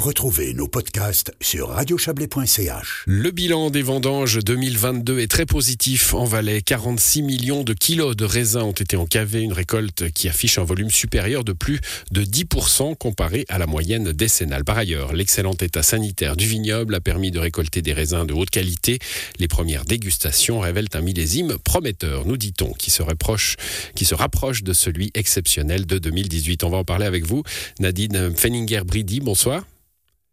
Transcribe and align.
Retrouvez 0.00 0.54
nos 0.54 0.66
podcasts 0.66 1.30
sur 1.42 1.68
radiochablais.ch. 1.68 3.04
Le 3.06 3.30
bilan 3.32 3.68
des 3.68 3.82
vendanges 3.82 4.38
2022 4.42 5.18
est 5.18 5.30
très 5.30 5.44
positif 5.44 6.14
en 6.14 6.24
Valais. 6.24 6.62
46 6.62 7.20
millions 7.20 7.64
de 7.64 7.74
kilos 7.74 8.16
de 8.16 8.24
raisins 8.24 8.62
ont 8.62 8.72
été 8.72 8.96
encavés, 8.96 9.42
une 9.42 9.52
récolte 9.52 10.10
qui 10.12 10.30
affiche 10.30 10.56
un 10.56 10.64
volume 10.64 10.88
supérieur 10.88 11.44
de 11.44 11.52
plus 11.52 11.80
de 12.12 12.24
10% 12.24 12.96
comparé 12.96 13.44
à 13.50 13.58
la 13.58 13.66
moyenne 13.66 14.12
décennale. 14.12 14.64
Par 14.64 14.78
ailleurs, 14.78 15.12
l'excellent 15.12 15.52
état 15.60 15.82
sanitaire 15.82 16.34
du 16.34 16.46
vignoble 16.46 16.94
a 16.94 17.00
permis 17.02 17.30
de 17.30 17.38
récolter 17.38 17.82
des 17.82 17.92
raisins 17.92 18.24
de 18.24 18.32
haute 18.32 18.48
qualité. 18.48 19.00
Les 19.38 19.48
premières 19.48 19.84
dégustations 19.84 20.60
révèlent 20.60 20.88
un 20.94 21.02
millésime 21.02 21.58
prometteur, 21.58 22.24
nous 22.24 22.38
dit-on, 22.38 22.72
qui 22.72 22.90
se 22.90 23.02
rapproche, 23.02 23.56
qui 23.94 24.06
se 24.06 24.14
rapproche 24.14 24.62
de 24.62 24.72
celui 24.72 25.10
exceptionnel 25.12 25.84
de 25.84 25.98
2018. 25.98 26.64
On 26.64 26.70
va 26.70 26.78
en 26.78 26.84
parler 26.84 27.04
avec 27.04 27.26
vous. 27.26 27.42
Nadine 27.80 28.34
Fenninger-Bridi, 28.34 29.20
bonsoir. 29.20 29.66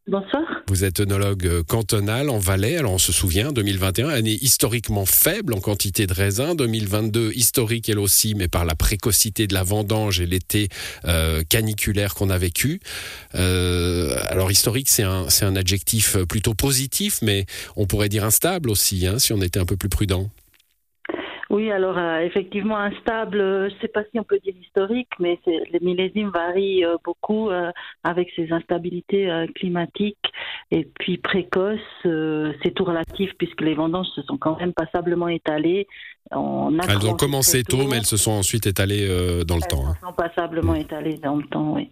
Bonsoir. 0.08 0.44
Vous 0.70 0.86
êtes 0.86 1.02
œnologue 1.02 1.64
cantonal 1.64 2.30
en 2.30 2.38
Valais. 2.38 2.78
Alors 2.78 2.94
on 2.94 2.98
se 2.98 3.12
souvient, 3.12 3.52
2021, 3.52 4.08
année 4.08 4.38
historiquement 4.42 5.06
faible 5.06 5.54
en 5.54 5.60
quantité 5.60 6.08
de 6.08 6.14
raisins. 6.14 6.56
2022, 6.56 7.34
historique 7.34 7.90
elle 7.90 8.00
aussi, 8.00 8.34
mais 8.34 8.48
par 8.48 8.64
la 8.64 8.74
précocité 8.74 9.48
de 9.48 9.54
la 9.54 9.64
vendange 9.64 10.22
et 10.22 10.26
l'été 10.26 10.70
euh, 11.04 11.44
caniculaire 11.44 12.16
qu'on 12.16 12.30
a 12.30 12.38
vécu. 12.38 12.80
Euh, 13.36 14.18
alors 14.30 14.50
historique, 14.50 14.88
c'est 14.88 15.04
un, 15.04 15.28
un 15.42 15.56
adjectif 15.58 16.16
plutôt 16.24 16.54
positif, 16.54 17.20
mais 17.22 17.46
on 17.76 17.86
pourrait 17.86 18.10
dire 18.10 18.24
instable 18.24 18.70
aussi, 18.70 19.08
hein, 19.08 19.20
si 19.20 19.34
on 19.34 19.42
était 19.42 19.60
un 19.60 19.66
peu 19.66 19.76
plus 19.76 19.90
prudent. 19.90 20.30
Oui, 21.50 21.72
alors 21.72 21.98
euh, 21.98 22.20
effectivement 22.20 22.78
instable, 22.78 23.40
euh, 23.40 23.70
je 23.70 23.76
ne 23.76 23.80
sais 23.80 23.88
pas 23.88 24.04
si 24.12 24.20
on 24.20 24.24
peut 24.24 24.40
dire 24.40 24.54
historique, 24.62 25.10
mais 25.20 25.40
les 25.46 25.80
millésimes 25.80 26.30
varient 26.30 26.84
euh, 26.84 26.98
beaucoup 27.04 27.50
avec 28.04 28.30
ces 28.36 28.52
instabilités 28.52 29.30
climatiques 29.56 30.18
et 30.72 30.90
puis 31.00 31.18
précoces. 31.18 31.80
c'est 32.04 32.74
tout 32.76 32.84
relatif 32.84 33.32
puisque 33.38 33.62
les 33.62 33.76
vendanges 33.76 34.08
se 34.16 34.22
sont 34.24 34.38
quand 34.38 34.60
même 34.60 34.74
passablement 34.74 35.30
étalées. 35.30 35.88
On 36.32 36.78
elles 36.80 37.08
ont 37.08 37.16
commencé 37.16 37.64
tôt, 37.64 37.88
mais 37.90 37.98
elles 37.98 38.06
se 38.06 38.18
sont 38.18 38.32
ensuite 38.32 38.68
étalées 38.68 39.08
dans 39.46 39.56
le 39.56 39.62
temps. 39.62 39.84
Elles 39.84 39.90
hein. 39.90 39.96
se 40.02 40.08
sont 40.08 40.14
passablement 40.14 40.76
étalées 40.76 41.18
dans 41.18 41.38
le 41.38 41.44
temps, 41.46 41.74
oui. 41.74 41.92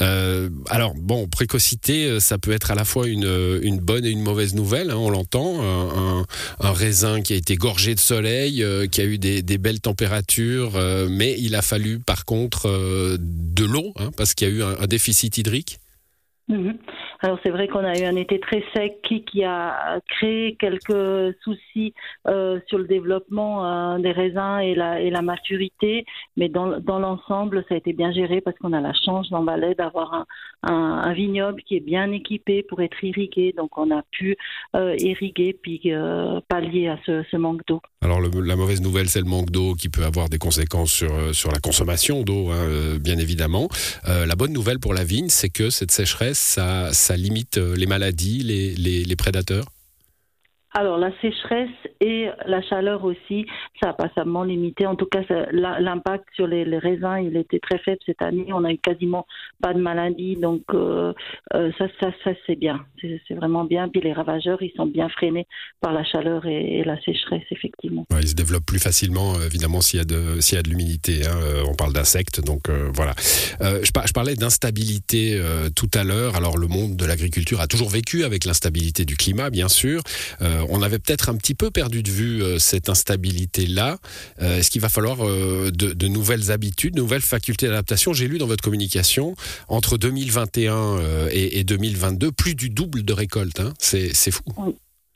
Euh, 0.00 0.48
alors 0.70 0.94
bon, 0.94 1.28
précocité, 1.28 2.06
euh, 2.06 2.20
ça 2.20 2.38
peut 2.38 2.52
être 2.52 2.70
à 2.70 2.74
la 2.74 2.84
fois 2.84 3.08
une, 3.08 3.24
euh, 3.24 3.78
bonne 3.80 4.04
et 4.04 4.10
une 4.10 4.22
mauvaise 4.22 4.54
nouvelle. 4.54 4.90
Hein, 4.90 4.96
on 4.96 5.10
l'entend, 5.10 5.62
un, 5.62 6.72
raisin 6.72 7.20
qui 7.20 7.34
a 7.34 7.36
été 7.36 7.56
gorgé 7.56 7.94
de 7.94 8.00
soleil, 8.00 8.64
qui 8.90 9.00
a 9.00 9.04
eu 9.04 9.18
des, 9.18 9.58
belles 9.58 9.80
températures, 9.80 10.72
mais 11.10 11.36
il 11.38 11.54
a 11.54 11.62
fallu 11.62 11.98
par 12.00 12.24
contre 12.24 12.68
de 13.18 13.64
l'eau, 13.64 13.92
hein, 13.96 14.10
parce 14.16 14.34
qu'il 14.34 14.48
y 14.48 14.50
a 14.50 14.54
eu 14.54 14.62
un, 14.62 14.86
déficit 14.86 15.36
hydrique. 15.38 15.78
Mhm. 16.48 16.78
Alors 17.24 17.38
c'est 17.44 17.50
vrai 17.50 17.68
qu'on 17.68 17.84
a 17.84 17.96
eu 17.96 18.02
un 18.02 18.16
été 18.16 18.40
très 18.40 18.64
sec 18.74 19.00
qui, 19.04 19.24
qui 19.24 19.44
a 19.44 20.00
créé 20.08 20.56
quelques 20.56 21.36
soucis 21.44 21.94
euh, 22.26 22.58
sur 22.66 22.78
le 22.78 22.84
développement 22.84 23.64
euh, 23.64 23.98
des 23.98 24.10
raisins 24.10 24.58
et 24.60 24.74
la, 24.74 25.00
et 25.00 25.08
la 25.08 25.22
maturité, 25.22 26.04
mais 26.36 26.48
dans, 26.48 26.80
dans 26.80 26.98
l'ensemble 26.98 27.64
ça 27.68 27.76
a 27.76 27.78
été 27.78 27.92
bien 27.92 28.12
géré 28.12 28.40
parce 28.40 28.58
qu'on 28.58 28.72
a 28.72 28.80
la 28.80 28.92
chance 29.04 29.30
dans 29.30 29.44
Valais 29.44 29.76
d'avoir 29.76 30.14
un, 30.14 30.26
un, 30.64 31.12
vignoble 31.12 31.62
qui 31.62 31.76
est 31.76 31.80
bien 31.80 32.10
équipé 32.10 32.64
pour 32.64 32.82
être 32.82 33.02
irrigué, 33.04 33.54
donc 33.56 33.78
on 33.78 33.92
a 33.92 34.02
pu 34.10 34.36
euh, 34.74 34.96
irriguer 34.98 35.56
puis 35.62 35.92
pallier 36.48 36.88
à 36.88 36.98
ce, 37.06 37.36
manque 37.36 37.64
d'eau. 37.68 37.80
Alors 38.02 38.20
la 38.20 38.56
mauvaise 38.56 38.82
nouvelle 38.82 39.08
c'est 39.08 39.20
le 39.20 39.26
manque 39.26 39.50
d'eau 39.50 39.74
qui 39.74 39.88
peut 39.88 40.04
avoir 40.04 40.28
des 40.28 40.38
conséquences 40.38 40.90
sur, 40.90 41.34
sur 41.34 41.52
la 41.52 41.60
consommation 41.60 42.22
d'eau, 42.22 42.50
hein, 42.50 42.98
bien 43.00 43.18
évidemment. 43.18 43.68
la 44.06 44.34
bonne 44.34 44.52
nouvelle 44.52 44.80
pour 44.80 44.92
la 44.92 45.04
vigne 45.04 45.28
c'est 45.28 45.50
que 45.50 45.70
cette 45.70 45.92
sécheresse 45.92 46.38
ça, 46.38 46.92
ça 46.92 47.11
limite 47.16 47.58
euh, 47.58 47.76
les 47.76 47.86
maladies, 47.86 48.42
les, 48.42 49.16
prédateurs 49.16 49.66
alors 50.74 50.98
la 50.98 51.10
sécheresse 51.20 51.68
et 52.00 52.28
la 52.46 52.62
chaleur 52.62 53.04
aussi, 53.04 53.46
ça 53.82 53.90
a 53.90 53.92
passablement 53.92 54.44
limité. 54.44 54.86
En 54.86 54.96
tout 54.96 55.06
cas, 55.06 55.20
l'impact 55.52 56.24
sur 56.34 56.46
les, 56.46 56.64
raisins, 56.78 57.18
il 57.22 57.36
était 57.36 57.58
très 57.58 57.78
faible 57.78 57.98
cette 58.06 58.22
année. 58.22 58.46
On 58.52 58.64
a 58.64 58.72
eu 58.72 58.78
quasiment 58.78 59.26
pas 59.60 59.74
de 59.74 59.80
maladie, 59.80 60.36
donc 60.36 60.62
euh, 60.72 61.12
euh, 61.54 61.70
ça, 61.78 61.86
ça, 62.00 62.10
ça 62.24 62.30
c'est 62.46 62.56
bien. 62.56 62.84
C'est 63.00 63.34
vraiment 63.34 63.64
bien. 63.64 63.88
Puis 63.88 64.00
les 64.00 64.12
ravageurs, 64.12 64.62
ils 64.62 64.72
sont 64.76 64.86
bien 64.86 65.08
freinés 65.08 65.46
par 65.80 65.92
la 65.92 66.04
chaleur 66.04 66.46
et, 66.46 66.82
la 66.84 67.00
sécheresse, 67.02 67.42
effectivement. 67.50 68.06
ils 68.20 68.28
se 68.28 68.34
développent 68.34 68.66
plus 68.66 68.82
facilement, 68.82 69.34
évidemment, 69.40 69.80
s'il 69.80 69.98
y 69.98 70.02
a 70.02 70.04
de, 70.04 70.38
de 70.38 70.68
l'humidité. 70.68 71.26
Hein. 71.26 71.64
On 71.68 71.74
parle 71.74 71.92
d'insectes, 71.92 72.44
donc 72.44 72.70
voilà. 72.94 73.12
Je, 73.18 74.12
parlais 74.12 74.36
d'instabilité 74.36 75.40
tout 75.76 75.90
à 75.94 76.04
l'heure. 76.04 76.36
Alors 76.36 76.56
le 76.56 76.66
monde 76.66 76.96
de 76.96 77.04
l'agriculture 77.04 77.60
a 77.60 77.66
toujours 77.66 77.88
vécu 77.88 78.24
avec 78.24 78.44
l'instabilité 78.44 79.04
du 79.04 79.16
climat, 79.16 79.50
bien 79.50 79.68
sûr 79.68 80.02
on 80.70 80.82
avait 80.82 80.98
peut-être 80.98 81.28
un 81.28 81.36
petit 81.36 81.54
peu 81.54 81.70
perdu 81.70 82.02
de 82.02 82.10
vue 82.10 82.42
euh, 82.42 82.58
cette 82.58 82.88
instabilité-là. 82.88 83.98
Euh, 84.40 84.58
est-ce 84.58 84.70
qu'il 84.70 84.80
va 84.80 84.88
falloir 84.88 85.26
euh, 85.26 85.70
de, 85.70 86.08
nouvelles 86.08 86.50
habitudes, 86.50 86.94
de 86.94 87.00
nouvelles 87.00 87.22
facultés 87.22 87.66
d'adaptation? 87.66 88.12
J'ai 88.12 88.28
lu 88.28 88.38
dans 88.38 88.46
votre 88.46 88.62
communication, 88.62 89.34
entre 89.68 89.98
2021 89.98 91.28
et, 91.30 91.64
2022, 91.64 92.32
plus 92.32 92.54
du 92.54 92.70
double 92.70 93.02
de 93.02 93.12
récoltes. 93.12 93.60
Hein. 93.60 93.72
C'est 93.78 94.30
fou. 94.30 94.42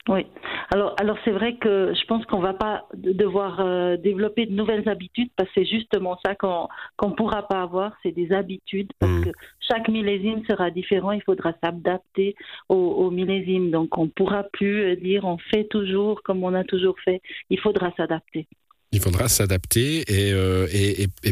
Oui. 0.09 0.25
Alors, 0.71 0.95
alors 0.99 1.17
c'est 1.25 1.31
vrai 1.31 1.57
que 1.57 1.93
je 1.95 2.05
pense 2.07 2.25
qu'on 2.27 2.41
va 2.41 2.55
pas 2.55 2.87
devoir 2.95 3.61
euh, 3.61 3.97
développer 3.97 4.47
de 4.47 4.53
nouvelles 4.53 4.89
habitudes 4.89 5.31
parce 5.37 5.49
que 5.51 5.61
c'est 5.61 5.67
justement 5.67 6.19
ça 6.25 6.35
qu'on 6.35 6.69
qu'on 6.97 7.13
pourra 7.13 7.47
pas 7.47 7.63
avoir, 7.63 7.93
c'est 8.03 8.13
des 8.13 8.33
habitudes 8.33 8.93
parce 8.99 9.13
mmh. 9.13 9.25
que 9.25 9.31
chaque 9.61 9.89
millésime 9.89 10.45
sera 10.47 10.71
différent. 10.71 11.13
Il 11.13 11.23
faudra 11.23 11.53
s'adapter 11.63 12.35
au, 12.69 12.75
au, 12.77 13.11
millésime. 13.11 13.71
Donc, 13.71 13.97
on 13.99 14.09
pourra 14.09 14.43
plus 14.45 14.97
dire 14.97 15.25
on 15.25 15.39
fait 15.39 15.65
toujours 15.65 16.23
comme 16.23 16.43
on 16.43 16.55
a 16.55 16.65
toujours 16.65 16.99
fait. 17.01 17.21
Il 17.51 17.61
faudra 17.61 17.93
s'adapter. 17.97 18.47
Il 18.97 19.03
faudra 19.03 19.29
s'adapter 19.29 20.11
et, 20.11 20.33
euh, 20.33 20.67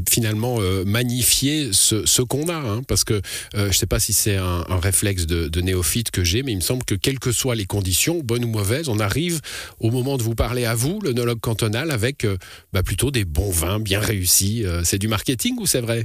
finalement 0.07 0.61
euh, 0.61 0.85
magnifier 0.85 1.71
ce, 1.73 2.21
qu'on 2.21 2.51
a, 2.51 2.57
hein, 2.57 2.83
parce 2.87 3.05
que 3.05 3.15
euh, 3.15 3.21
je 3.55 3.67
ne 3.69 3.73
sais 3.73 3.87
pas 3.87 3.99
si 3.99 4.13
c'est 4.13 4.37
un, 4.37 4.65
réflexe 4.83 5.25
de, 5.27 5.61
néophyte 5.63 6.11
que 6.11 6.25
j'ai, 6.25 6.43
mais 6.43 6.53
il 6.53 6.57
me 6.57 6.61
semble 6.61 6.85
que 6.85 6.95
quelles 6.95 7.19
que 7.19 7.33
soient 7.33 7.55
les 7.55 7.65
conditions, 7.65 8.21
bonnes 8.23 8.45
ou 8.45 8.49
mauvaises, 8.49 8.91
on 8.91 9.01
arrive 9.01 9.41
au 9.81 9.91
moment 9.91 10.19
de 10.19 10.23
vous 10.23 10.35
parler 10.35 10.67
à 10.67 10.75
vous, 10.75 11.01
le 11.01 11.15
nologue 11.15 11.41
cantonal, 11.41 11.91
avec 11.91 12.27
bah, 12.75 12.83
plutôt 12.83 13.11
des 13.11 13.25
bons 13.25 13.51
vins 13.51 13.81
bien 13.81 14.01
réussis. 14.01 14.67
c'est 14.83 14.99
du 14.99 15.09
marketing 15.09 15.57
ou 15.59 15.65
c'est 15.65 15.81
vrai? 15.81 16.05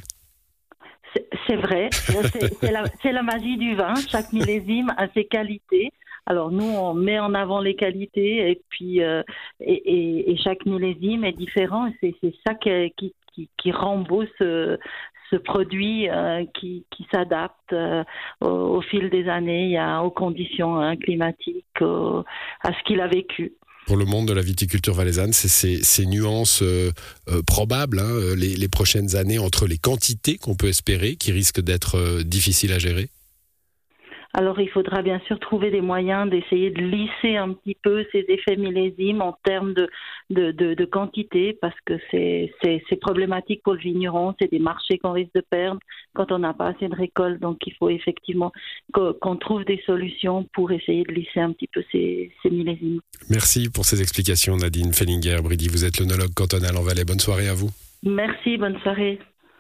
C'est 1.46 1.58
vrai, 1.58 1.90
c'est 2.62 2.72
la, 2.72 2.86
la, 3.04 3.24
magie 3.24 3.58
du 3.58 3.76
vin. 3.76 3.96
Chaque 4.10 4.32
millésime 4.32 4.94
a 4.98 5.08
ses 5.14 5.26
qualités. 5.26 5.92
Alors 6.30 6.52
nous, 6.52 6.64
on 6.64 6.94
met 6.94 7.20
en 7.20 7.34
avant 7.34 7.60
les 7.60 7.76
qualités 7.76 8.52
et 8.52 8.62
puis 8.70 9.02
euh, 9.02 9.24
et, 9.60 10.32
et, 10.32 10.38
chaque 10.38 10.64
millésime 10.68 11.26
est 11.26 11.34
différent. 11.34 11.92
C'est 12.02 12.14
ça 12.46 12.54
qui, 12.54 12.94
qui, 13.34 13.50
qui, 13.58 13.72
rend 13.72 13.98
beau 13.98 14.24
ce, 14.38 14.78
ce 15.32 15.36
produit 15.38 16.08
euh, 16.08 16.46
qui, 16.54 16.86
qui 16.92 17.08
s'adapte 17.12 17.74
euh, 17.74 18.04
au, 18.42 18.80
fil 18.82 19.10
des 19.10 19.28
années. 19.28 19.80
A, 19.80 20.04
aux 20.04 20.12
conditions 20.12 20.80
hein, 20.80 20.98
climatiques, 20.98 21.66
à 21.82 22.74
ce 22.74 22.84
qu'il 22.86 23.02
a 23.02 23.08
vécu. 23.08 23.54
Pour 23.88 23.98
le 23.98 24.06
monde 24.06 24.28
de 24.28 24.34
la 24.34 24.44
viticulture 24.44 24.94
valaisanne, 24.94 25.34
c'est 25.34 25.48
ces, 25.48 25.84
ces, 25.84 26.06
nuances 26.06 26.64
probables 27.48 27.98
hein, 27.98 28.36
les, 28.38 28.68
prochaines 28.68 29.16
années 29.16 29.40
entre 29.40 29.66
les 29.66 29.80
quantités 29.80 30.38
qu'on 30.38 30.54
peut 30.54 30.68
espérer, 30.68 31.16
qui 31.16 31.32
risquent 31.32 31.62
d'être 31.62 32.22
difficiles 32.22 32.72
à 32.72 32.78
gérer? 32.78 33.10
Alors 34.34 34.60
il 34.60 34.70
faudra 34.70 35.02
bien 35.02 35.20
sûr 35.26 35.40
trouver 35.40 35.72
des 35.72 35.82
moyens 35.82 36.30
d'essayer 36.30 36.70
de 36.70 36.82
lisser 36.82 37.38
un 37.38 37.54
petit 37.54 37.76
peu 37.82 38.06
ces 38.12 38.26
effets 38.30 38.58
millésimes 38.58 39.22
en 39.22 39.34
termes 39.44 39.74
de, 39.74 39.90
de, 40.30 40.52
de, 40.52 40.86
quantité 40.86 41.58
parce 41.60 41.76
que 41.86 41.94
c'est 42.12 43.00
problématique 43.02 43.64
pour 43.64 43.74
le 43.74 43.80
vigneron, 43.80 44.36
c'est 44.40 44.52
des 44.52 44.60
marchés 44.60 45.00
qu'on 45.00 45.14
risque 45.14 45.34
de 45.34 45.42
perdre 45.42 45.80
quand 46.14 46.32
on 46.32 46.40
n'a 46.40 46.54
pas 46.54 46.68
assez 46.68 46.88
de 46.88 46.96
récolte. 46.96 47.40
Donc 47.40 47.58
il 47.66 47.74
faut 47.74 47.90
effectivement 47.90 48.52
qu'on 48.94 49.36
trouve 49.36 49.66
des 49.66 49.82
solutions 49.86 50.48
pour 50.54 50.72
essayer 50.72 51.04
de 51.04 51.14
lisser 51.14 51.40
un 51.40 51.52
petit 51.52 51.68
peu 51.68 51.84
ces, 51.92 52.32
ces 52.44 52.50
millésimes. 52.50 53.02
Merci 53.30 53.70
pour 53.70 53.86
ces 53.86 54.02
explications 54.02 54.58
Nadine 54.58 54.94
Fellinger. 54.94 55.38
Bridi, 55.42 55.70
vous 55.70 55.86
êtes 55.86 56.00
l'onologue 56.00 56.34
cantonal 56.36 56.78
en 56.78 56.82
Valais. 56.82 57.06
Bonne 57.06 57.20
soirée 57.20 57.48
à 57.48 57.54
vous. 57.54 57.70
Merci, 58.04 58.58
bonne 58.58 58.80
soirée. 58.82 59.20